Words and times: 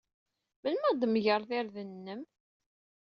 Melmi 0.61 0.87
ad 0.89 0.99
tmegred 1.01 1.49
irden-nnem? 1.59 2.21